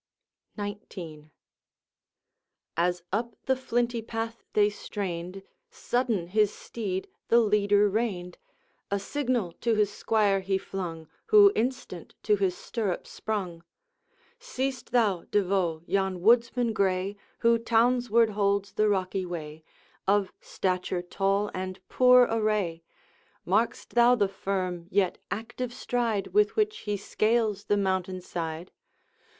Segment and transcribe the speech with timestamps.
[0.59, 1.25] XIX.
[2.75, 8.39] As up the flinty path they strained, Sudden his steed the leader reined;
[8.89, 13.63] A signal to his squire he flung, Who instant to his stirrup sprung:
[14.39, 19.63] 'Seest thou, De Vaux, yon woodsman gray, Who townward holds the rocky way,
[20.07, 22.81] Of stature tall and poor array?
[23.45, 28.71] Mark'st thou the firm, yet active stride, With which he scales the mountain side?